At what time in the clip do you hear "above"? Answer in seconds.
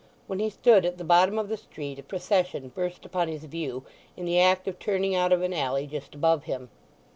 6.15-6.45